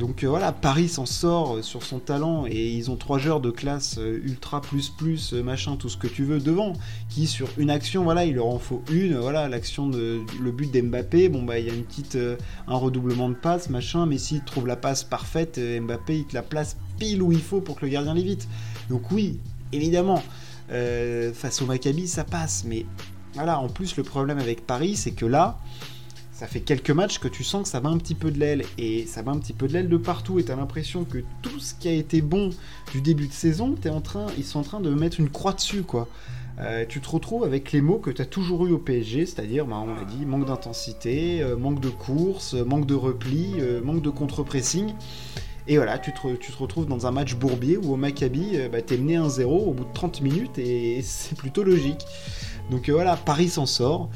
Donc 0.00 0.24
euh, 0.24 0.28
voilà, 0.28 0.50
Paris 0.50 0.88
s'en 0.88 1.04
sort 1.04 1.56
euh, 1.56 1.62
sur 1.62 1.82
son 1.82 1.98
talent 1.98 2.46
et 2.48 2.70
ils 2.70 2.90
ont 2.90 2.96
trois 2.96 3.18
joueurs 3.18 3.40
de 3.40 3.50
classe 3.50 3.98
euh, 3.98 4.18
ultra 4.24 4.62
plus 4.62 4.88
plus 4.88 5.34
machin 5.34 5.76
tout 5.76 5.90
ce 5.90 5.98
que 5.98 6.06
tu 6.06 6.24
veux 6.24 6.40
devant 6.40 6.72
qui 7.10 7.26
sur 7.26 7.48
une 7.58 7.68
action 7.68 8.02
voilà 8.02 8.24
il 8.24 8.36
leur 8.36 8.46
en 8.46 8.58
faut 8.58 8.82
une 8.90 9.18
voilà 9.18 9.46
l'action 9.46 9.88
de 9.88 10.22
le 10.40 10.52
but 10.52 10.72
d'Mbappé 10.72 11.28
bon 11.28 11.42
bah 11.42 11.58
il 11.58 11.66
y 11.66 11.70
a 11.70 11.74
une 11.74 11.84
petite 11.84 12.16
un 12.66 12.76
redoublement 12.76 13.28
de 13.28 13.34
passe 13.34 13.68
machin 13.68 14.06
mais 14.06 14.16
s'il 14.16 14.42
trouve 14.42 14.66
la 14.66 14.76
passe 14.76 15.04
parfaite 15.04 15.60
Mbappé 15.60 16.20
il 16.20 16.24
te 16.24 16.34
la 16.34 16.42
place 16.42 16.78
pile 16.98 17.22
où 17.22 17.30
il 17.30 17.42
faut 17.42 17.60
pour 17.60 17.76
que 17.76 17.84
le 17.84 17.92
gardien 17.92 18.14
l'évite. 18.14 18.48
Donc 18.88 19.10
oui 19.10 19.38
évidemment 19.72 20.22
face 20.70 21.60
au 21.60 21.66
Maccabi 21.66 22.08
ça 22.08 22.24
passe 22.24 22.64
mais 22.66 22.86
voilà 23.34 23.60
en 23.60 23.68
plus 23.68 23.98
le 23.98 24.02
problème 24.02 24.38
avec 24.38 24.66
Paris 24.66 24.96
c'est 24.96 25.12
que 25.12 25.26
là 25.26 25.58
ça 26.40 26.46
fait 26.46 26.60
quelques 26.60 26.90
matchs 26.90 27.18
que 27.18 27.28
tu 27.28 27.44
sens 27.44 27.64
que 27.64 27.68
ça 27.68 27.80
va 27.80 27.90
un 27.90 27.98
petit 27.98 28.14
peu 28.14 28.30
de 28.30 28.38
l'aile 28.38 28.64
et 28.78 29.04
ça 29.04 29.20
va 29.20 29.30
un 29.30 29.38
petit 29.38 29.52
peu 29.52 29.68
de 29.68 29.74
l'aile 29.74 29.90
de 29.90 29.98
partout 29.98 30.38
et 30.38 30.42
tu 30.42 30.50
as 30.50 30.56
l'impression 30.56 31.04
que 31.04 31.18
tout 31.42 31.60
ce 31.60 31.74
qui 31.74 31.86
a 31.86 31.92
été 31.92 32.22
bon 32.22 32.48
du 32.92 33.02
début 33.02 33.26
de 33.26 33.32
saison, 33.34 33.74
en 33.90 34.00
train, 34.00 34.24
ils 34.38 34.44
sont 34.44 34.60
en 34.60 34.62
train 34.62 34.80
de 34.80 34.88
mettre 34.88 35.20
une 35.20 35.28
croix 35.28 35.52
dessus 35.52 35.82
quoi. 35.82 36.08
Euh, 36.58 36.86
tu 36.88 37.02
te 37.02 37.10
retrouves 37.10 37.44
avec 37.44 37.72
les 37.72 37.82
mots 37.82 37.98
que 37.98 38.08
tu 38.08 38.22
as 38.22 38.24
toujours 38.24 38.66
eu 38.66 38.72
au 38.72 38.78
PSG, 38.78 39.26
c'est-à-dire, 39.26 39.66
bah, 39.66 39.82
on 39.86 39.94
l'a 39.94 40.04
dit, 40.04 40.24
manque 40.24 40.46
d'intensité, 40.46 41.42
euh, 41.42 41.58
manque 41.58 41.80
de 41.80 41.90
course, 41.90 42.54
manque 42.54 42.86
de 42.86 42.94
repli, 42.94 43.56
euh, 43.58 43.82
manque 43.82 44.00
de 44.00 44.10
contre-pressing. 44.10 44.94
Et 45.68 45.76
voilà, 45.76 45.98
tu 45.98 46.10
te, 46.12 46.36
tu 46.36 46.52
te, 46.52 46.56
retrouves 46.56 46.86
dans 46.86 47.06
un 47.06 47.10
match 47.10 47.34
bourbier 47.34 47.76
où 47.76 47.92
au 47.92 47.96
Maccabi, 47.96 48.58
bah, 48.72 48.80
t'es 48.80 48.96
mené 48.96 49.18
1-0 49.18 49.44
au 49.44 49.72
bout 49.72 49.84
de 49.84 49.92
30 49.92 50.22
minutes 50.22 50.58
et 50.58 51.02
c'est 51.02 51.36
plutôt 51.36 51.64
logique. 51.64 52.06
Donc 52.70 52.88
voilà, 52.88 53.16
Paris 53.16 53.50
s'en 53.50 53.66
sort. 53.66 54.08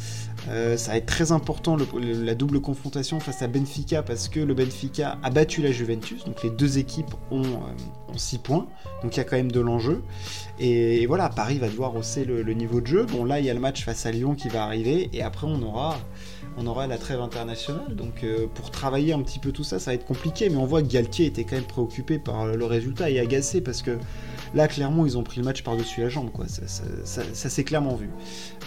Euh, 0.48 0.76
ça 0.76 0.92
va 0.92 0.98
être 0.98 1.06
très 1.06 1.32
important 1.32 1.76
la 1.98 2.34
double 2.34 2.60
confrontation 2.60 3.18
face 3.20 3.42
à 3.42 3.46
Benfica 3.46 4.02
parce 4.02 4.28
que 4.28 4.40
le 4.40 4.54
Benfica 4.54 5.18
a 5.22 5.30
battu 5.30 5.62
la 5.62 5.72
Juventus, 5.72 6.24
donc 6.24 6.42
les 6.42 6.50
deux 6.50 6.78
équipes 6.78 7.14
ont, 7.30 7.60
6 8.16 8.38
points, 8.38 8.66
donc 9.02 9.16
il 9.16 9.18
y 9.18 9.20
a 9.20 9.24
quand 9.24 9.36
même 9.36 9.50
de 9.50 9.60
l'enjeu. 9.60 10.02
Et, 10.60 11.04
voilà, 11.06 11.28
Paris 11.28 11.58
va 11.58 11.68
devoir 11.68 11.96
hausser 11.96 12.24
le, 12.24 12.42
niveau 12.54 12.80
de 12.80 12.86
jeu. 12.86 13.06
Bon 13.06 13.24
là 13.24 13.40
il 13.40 13.46
y 13.46 13.50
a 13.50 13.54
le 13.54 13.60
match 13.60 13.84
face 13.84 14.06
à 14.06 14.12
Lyon 14.12 14.34
qui 14.34 14.48
va 14.48 14.64
arriver 14.64 15.10
et 15.12 15.22
après 15.22 15.46
on 15.46 15.60
aura 15.62 15.98
on 16.56 16.66
aura 16.66 16.86
la 16.86 16.98
trêve 16.98 17.20
internationale. 17.20 17.96
Donc 17.96 18.22
euh, 18.22 18.46
pour 18.54 18.70
travailler 18.70 19.12
un 19.12 19.22
petit 19.22 19.38
peu 19.38 19.50
tout 19.50 19.64
ça, 19.64 19.78
ça 19.78 19.90
va 19.90 19.94
être 19.94 20.06
compliqué. 20.06 20.48
Mais 20.50 20.56
on 20.56 20.66
voit 20.66 20.82
que 20.82 20.88
Galtier 20.88 21.26
était 21.26 21.44
quand 21.44 21.56
même 21.56 21.64
préoccupé 21.64 22.18
par 22.18 22.46
le 22.46 22.64
résultat 22.64 23.10
et 23.10 23.18
agacé 23.18 23.60
parce 23.60 23.82
que 23.82 23.98
là, 24.54 24.68
clairement, 24.68 25.04
ils 25.06 25.18
ont 25.18 25.22
pris 25.22 25.40
le 25.40 25.44
match 25.44 25.62
par-dessus 25.62 26.00
la 26.00 26.08
jambe. 26.08 26.30
Quoi. 26.30 26.46
Ça, 26.48 27.50
s'est 27.50 27.64
clairement 27.64 27.96
vu. 27.96 28.10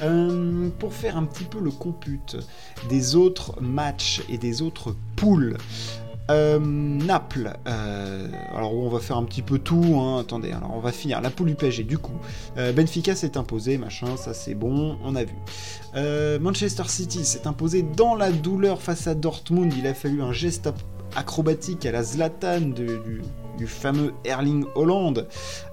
Euh, 0.04 0.70
pour 0.80 0.94
faire 0.94 1.18
un 1.18 1.26
petit 1.26 1.46
peu 1.46 1.60
le 1.60 1.72
compute 1.72 2.38
des 2.90 3.16
autres 3.16 3.62
matchs 3.62 4.22
et 4.30 4.38
des 4.38 4.62
autres 4.62 4.96
poules. 5.16 5.58
Euh, 6.30 6.60
Naples, 6.60 7.54
euh, 7.70 8.28
alors 8.54 8.74
on 8.74 8.90
va 8.90 9.00
faire 9.00 9.16
un 9.16 9.24
petit 9.24 9.42
peu 9.42 9.60
tout, 9.60 9.96
hein, 9.98 10.20
attendez, 10.20 10.52
alors 10.52 10.74
on 10.76 10.82
va 10.82 10.92
finir 10.92 11.22
la 11.22 11.30
poule 11.30 11.48
du 11.48 11.56
PSG 11.56 11.84
du 11.84 11.98
coup. 11.98 12.20
Benfica 12.58 13.16
s'est 13.16 13.38
imposé, 13.38 13.78
machin, 13.78 14.18
ça 14.18 14.34
c'est 14.34 14.54
bon, 14.54 14.98
on 15.06 15.16
a 15.16 15.24
vu. 15.24 15.36
Manchester 16.42 16.84
City 16.88 17.24
s'est 17.24 17.48
imposé 17.48 17.82
dans 17.82 18.14
la 18.14 18.34
douleur 18.34 18.82
face 18.82 19.08
à 19.08 19.16
Dortmund, 19.16 19.74
il 19.78 19.88
a 19.88 19.94
fallu 19.94 20.22
un 20.22 20.34
geste 20.34 20.70
acrobatique 21.16 21.86
à 21.86 21.94
la 21.94 22.04
Zlatan 22.04 22.60
du, 22.60 23.22
fameux 23.66 24.14
Erling 24.24 24.66
Holland 24.76 25.28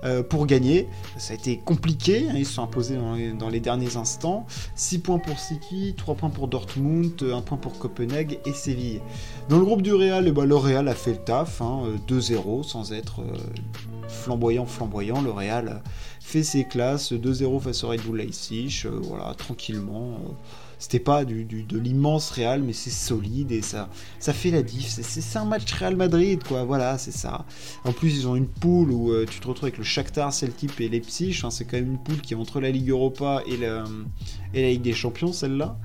euh, 0.05 0.23
pour 0.23 0.47
gagner. 0.47 0.88
Ça 1.19 1.33
a 1.33 1.37
été 1.37 1.59
compliqué, 1.59 2.29
hein, 2.31 2.35
ils 2.37 2.47
se 2.47 2.55
sont 2.55 2.62
imposés 2.62 2.97
dans 3.38 3.49
les, 3.49 3.61
derniers 3.61 3.97
instants. 3.97 4.47
6 4.75 5.00
points 5.00 5.19
pour 5.19 5.38
City, 5.38 5.95
3 5.97 6.14
points 6.14 6.31
pour 6.31 6.49
Dortmund, 6.49 7.23
1 7.23 7.41
point 7.43 7.59
pour 7.59 7.79
Copenhague 7.79 8.38
et 8.47 8.53
Séville. 8.53 9.00
Dans 9.49 9.59
le 9.59 9.64
groupe 9.64 9.83
du 9.83 9.93
Real, 9.93 10.31
ben, 10.33 10.45
le 10.45 10.57
Real 10.57 10.88
a 10.88 10.95
fait 10.95 11.12
le 11.12 11.19
taf, 11.19 11.61
2-0 11.61 12.61
hein, 12.61 12.62
sans 12.62 12.93
être 12.93 13.21
euh, 13.21 13.37
flamboyant, 14.09 14.67
flamboyant. 14.67 15.21
Le 15.21 15.31
Real 15.31 15.83
fait 16.21 16.43
ses 16.43 16.64
classes, 16.64 17.12
2-0 17.12 17.61
face 17.61 17.85
au 17.85 17.88
Red 17.88 18.03
Bull 18.03 18.19
Leipzig, 18.19 18.83
euh, 18.87 18.99
voilà, 19.03 19.35
tranquillement. 19.35 20.19
C'était 20.85 20.99
pas 20.99 21.25
du, 21.25 21.45
de 21.45 21.79
l'immense 21.79 22.31
Real, 22.33 22.62
mais 22.62 22.75
c'est 22.75 22.91
solide 22.91 23.53
et 23.53 23.62
ça, 23.62 23.88
ça 24.19 24.35
fait 24.35 24.50
la 24.50 24.62
diff. 24.62 24.87
C'est 24.87 25.38
un 25.38 25.47
match 25.47 25.73
Real 25.73 25.97
Madrid, 25.97 26.45
quoi. 26.47 26.64
Voilà, 26.64 26.99
c'est 26.99 27.11
ça. 27.11 27.47
En 27.87 27.93
plus, 27.93 28.19
ils 28.19 28.29
ont 28.29 28.37
une 28.37 28.47
poule 28.47 28.91
où 28.91 29.11
euh, 29.11 29.25
tu 29.25 29.41
te 29.41 29.49
retrouves 29.49 29.69
avec 29.69 29.79
le 29.79 29.85
Shakhtar, 29.85 30.31
Celtic 30.31 30.79
et 30.83 30.91
Leipzig. 30.91 31.35
Enfin, 31.38 31.49
c'est 31.49 31.64
quand 31.64 31.79
même 31.79 31.93
une 31.93 31.99
poule 31.99 32.21
qui 32.21 32.35
est 32.35 32.37
entre 32.37 32.61
la 32.61 32.71
Ligue 32.71 32.91
Europa 32.91 33.41
et 33.47 33.57
la, 33.57 33.85
et 34.53 34.61
la 34.61 34.69
Ligue 34.69 34.83
des 34.83 34.93
Champions, 34.93 35.33
celle-là. 35.33 35.79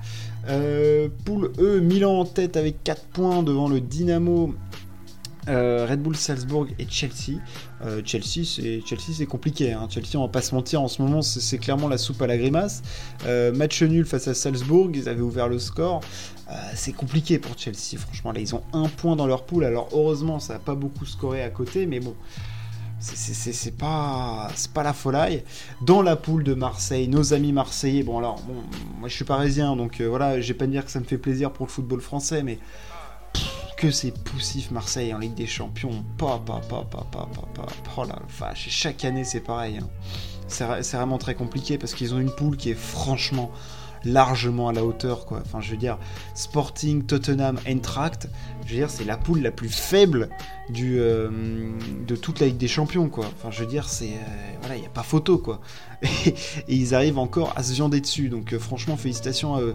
Euh, 0.50 1.08
poule 1.24 1.50
E, 1.58 1.80
Milan 1.80 2.20
en 2.20 2.26
tête 2.26 2.58
avec 2.58 2.84
4 2.84 3.06
points 3.06 3.42
devant 3.42 3.68
le 3.68 3.80
Dynamo 3.80 4.54
euh, 5.48 5.86
Red 5.88 6.02
Bull 6.02 6.16
Salzbourg 6.16 6.66
et 6.78 6.86
Chelsea. 6.88 7.40
Euh, 7.84 8.02
Chelsea, 8.04 8.44
c'est 8.44 9.26
compliqué. 9.26 9.72
Hein. 9.72 9.88
Chelsea, 9.90 10.16
on 10.16 10.22
va 10.22 10.28
pas 10.28 10.42
se 10.42 10.54
mentir, 10.54 10.82
en 10.82 10.88
ce 10.88 11.02
moment, 11.02 11.22
c'est 11.22 11.58
clairement 11.58 11.88
la 11.88 11.98
soupe 11.98 12.20
à 12.22 12.26
la 12.26 12.36
grimace. 12.36 12.82
Euh, 13.26 13.52
match 13.52 13.82
nul 13.82 14.04
face 14.04 14.28
à 14.28 14.34
Salzbourg, 14.34 14.90
ils 14.94 15.08
avaient 15.08 15.20
ouvert 15.20 15.48
le 15.48 15.58
score. 15.58 16.00
c'est 16.74 16.92
compliqué 16.92 17.38
pour 17.38 17.56
Chelsea, 17.56 17.96
franchement. 17.98 18.32
Là, 18.32 18.40
ils 18.40 18.54
ont 18.54 18.62
un 18.72 18.88
point 18.88 19.16
dans 19.16 19.26
leur 19.26 19.44
poule. 19.44 19.64
Alors, 19.64 19.88
heureusement, 19.92 20.40
ça 20.40 20.54
n'a 20.54 20.58
pas 20.58 20.74
beaucoup 20.74 21.06
scoré 21.06 21.42
à 21.42 21.50
côté, 21.50 21.86
mais 21.86 22.00
bon. 22.00 22.14
C'est 23.02 23.78
pas, 23.78 24.50
pas 24.74 24.82
la 24.82 24.92
folie. 24.92 25.40
Dans 25.80 26.02
la 26.02 26.16
poule 26.16 26.44
de 26.44 26.52
Marseille, 26.52 27.08
nos 27.08 27.32
amis 27.32 27.50
marseillais, 27.50 28.02
bon 28.02 28.18
alors, 28.18 28.42
bon, 28.42 28.56
moi 28.98 29.08
je 29.08 29.14
suis 29.14 29.24
parisien, 29.24 29.74
donc 29.74 30.02
voilà, 30.02 30.38
je 30.38 30.48
vais 30.48 30.58
pas 30.58 30.66
dire 30.66 30.84
que 30.84 30.90
ça 30.90 31.00
me 31.00 31.06
fait 31.06 31.16
plaisir 31.16 31.50
pour 31.50 31.64
le 31.64 31.70
football 31.70 32.02
français, 32.02 32.42
mais 32.42 32.58
que 33.80 33.90
c'est 33.90 34.12
poussif 34.12 34.70
Marseille 34.72 35.14
en 35.14 35.18
Ligue 35.18 35.32
des 35.32 35.46
Champions. 35.46 36.04
Pa, 36.18 36.38
pa, 36.44 36.60
pa, 36.68 36.84
pa, 36.90 37.06
pa, 37.10 37.26
pa, 37.54 37.66
Oh 37.96 38.04
la 38.04 38.18
vache, 38.38 38.68
chaque 38.68 39.06
année 39.06 39.24
c'est 39.24 39.40
pareil. 39.40 39.78
Hein. 39.78 39.88
C'est 40.48 40.96
vraiment 40.96 41.16
très 41.16 41.34
compliqué 41.34 41.78
parce 41.78 41.94
qu'ils 41.94 42.12
ont 42.12 42.18
une 42.18 42.30
poule 42.30 42.58
qui 42.58 42.68
est 42.68 42.78
franchement 42.78 43.50
largement 44.04 44.68
à 44.68 44.74
la 44.74 44.84
hauteur. 44.84 45.24
Enfin 45.30 45.62
je 45.62 45.70
veux 45.70 45.78
dire 45.78 45.96
Sporting, 46.34 47.04
Tottenham, 47.04 47.58
Eintracht, 47.66 48.28
je 48.70 48.76
veux 48.76 48.80
dire 48.82 48.90
c'est 48.90 49.04
la 49.04 49.16
poule 49.16 49.40
la 49.40 49.50
plus 49.50 49.68
faible 49.68 50.28
euh, 50.78 51.28
de 52.06 52.14
toute 52.14 52.38
la 52.38 52.46
Ligue 52.46 52.56
des 52.56 52.68
Champions 52.68 53.08
quoi. 53.08 53.24
Je 53.50 53.60
veux 53.60 53.66
dire 53.66 53.84
euh, 54.02 54.74
il 54.76 54.80
n'y 54.80 54.86
a 54.86 54.90
pas 54.90 55.02
photo 55.02 55.38
quoi. 55.38 55.60
Et, 56.02 56.34
ils 56.68 56.94
arrivent 56.94 57.18
encore 57.18 57.52
à 57.56 57.64
se 57.64 57.72
viander 57.72 58.00
dessus 58.00 58.28
donc 58.28 58.52
euh, 58.52 58.60
franchement 58.60 58.96
félicitations 58.96 59.56
à 59.56 59.60
eux. 59.60 59.74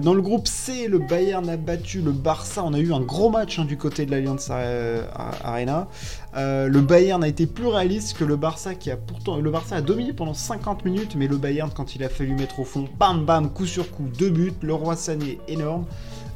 dans 0.00 0.12
le 0.12 0.22
groupe 0.22 0.48
C 0.48 0.88
le 0.88 0.98
Bayern 0.98 1.48
a 1.48 1.56
battu 1.56 2.00
le 2.00 2.10
Barça. 2.10 2.64
On 2.64 2.74
a 2.74 2.80
eu 2.80 2.92
un 2.92 3.00
gros 3.00 3.30
match 3.30 3.60
hein, 3.60 3.64
du 3.64 3.76
côté 3.76 4.06
de 4.06 4.10
l'Alliance 4.10 4.50
Arena. 4.50 5.86
Le 6.34 6.80
Bayern 6.80 7.22
a 7.24 7.28
été 7.28 7.46
plus 7.46 7.66
réaliste 7.66 8.16
que 8.16 8.24
le 8.24 8.36
Barça 8.36 8.74
qui 8.74 8.90
a 8.90 8.96
pourtant 8.96 9.36
le 9.36 9.50
Barça 9.50 9.76
a 9.76 9.80
dominé 9.80 10.12
pendant 10.12 10.34
50 10.34 10.84
minutes 10.84 11.16
mais 11.16 11.26
le 11.26 11.36
Bayern 11.36 11.70
quand 11.74 11.94
il 11.94 12.04
a 12.04 12.08
fallu 12.08 12.34
mettre 12.34 12.60
au 12.60 12.64
fond 12.64 12.88
bam 12.98 13.24
bam 13.24 13.50
coup 13.50 13.66
sur 13.66 13.90
coup 13.90 14.08
deux 14.18 14.30
buts. 14.30 14.52
Le 14.62 14.74
Roi 14.74 14.96
Sané 14.96 15.38
énorme. 15.48 15.86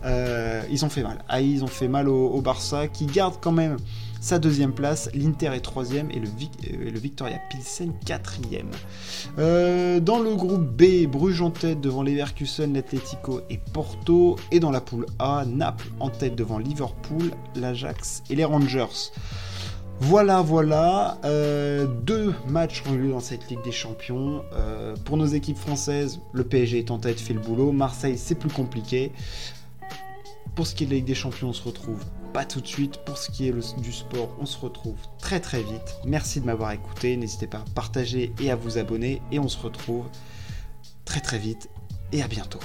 Euh, 0.05 0.63
ils 0.71 0.85
ont 0.85 0.89
fait 0.89 1.03
mal. 1.03 1.25
Ah, 1.29 1.41
ils 1.41 1.65
ont 1.65 1.69
fait 1.69 1.89
mal 1.89 2.09
au, 2.09 2.41
Barça 2.41 2.89
qui 2.89 3.07
garde 3.07 3.37
quand 3.41 3.53
même 3.53 3.77
sa 4.21 4.39
deuxième 4.39 4.73
place. 4.73 5.09
L'Inter 5.15 5.53
est 5.55 5.61
troisième 5.61 6.11
et 6.11 6.21
le, 6.21 6.29
euh, 6.29 6.91
Victoria 6.95 7.39
Pilsen 7.51 7.93
quatrième. 8.05 8.71
Euh, 9.39 10.01
dans 10.01 10.19
le 10.19 10.35
groupe 10.35 10.65
B, 10.65 11.07
Bruges 11.07 11.41
en 11.41 11.51
tête 11.51 11.81
devant 11.81 12.03
Leverkusen, 12.03 12.75
l'Atletico 12.75 13.41
et 13.49 13.59
Porto. 13.73 14.37
Et 14.51 14.61
dans 14.61 14.71
la 14.71 14.83
poule 14.83 15.07
A, 15.19 15.45
Naples 15.47 15.89
en 16.01 16.11
tête 16.11 16.37
devant 16.37 16.59
Liverpool, 16.59 17.31
l'Ajax 17.57 18.23
et 18.29 18.35
les 18.35 18.45
Rangers. 18.45 19.11
Voilà, 20.07 20.43
voilà, 20.43 21.19
deux 22.03 22.35
matchs 22.47 22.83
ont 22.87 22.95
eu 22.95 22.99
lieu 22.99 23.11
dans 23.11 23.21
cette 23.21 23.49
Ligue 23.49 23.63
des 23.65 23.73
Champions. 23.73 24.45
pour 25.05 25.17
nos 25.17 25.27
équipes 25.27 25.57
françaises, 25.57 26.21
le 26.33 26.45
PSG 26.45 26.79
est 26.79 26.91
en 26.91 26.99
tête, 26.99 27.19
fait 27.19 27.33
le 27.33 27.41
boulot. 27.41 27.73
Marseille, 27.73 28.19
c'est 28.19 28.35
plus 28.35 28.51
compliqué. 28.51 29.13
Pour 30.55 30.67
ce 30.67 30.75
qui 30.75 30.85
est 30.85 30.87
de 30.87 30.93
la 30.93 30.97
Ligue 30.97 31.07
des 31.07 31.15
Champions, 31.15 31.49
on 31.49 31.53
se 31.53 31.63
retrouve 31.63 32.05
pas 32.35 32.45
tout 32.45 32.61
de 32.61 32.67
suite. 32.67 32.99
Pour 32.99 33.17
ce 33.17 33.31
qui 33.31 33.49
est 33.49 33.81
du 33.81 33.93
sport, 33.93 34.37
on 34.39 34.47
se 34.47 34.59
retrouve 34.59 34.99
très 35.19 35.41
très 35.41 35.63
vite. 35.63 35.97
Merci 36.05 36.41
de 36.41 36.47
m'avoir 36.47 36.73
écouté. 36.73 37.17
N'hésitez 37.17 37.47
pas 37.47 37.59
à 37.59 37.65
partager 37.75 38.33
et 38.41 38.51
à 38.51 38.57
vous 38.57 38.77
abonner. 38.77 39.23
Et 39.33 39.39
on 39.39 39.49
se 39.49 39.59
retrouve 39.59 40.05
très 41.05 41.21
très 41.21 41.39
vite 41.39 41.71
et 42.13 42.23
à 42.23 42.29
bientôt. 42.29 42.61